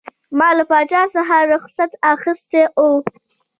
[0.39, 2.93] ما له پاچا څخه رخصت اخیستی وو.